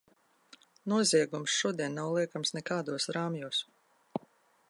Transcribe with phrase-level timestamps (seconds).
[0.93, 3.63] Noziegums šodien nav liekams nekādos rāmjos.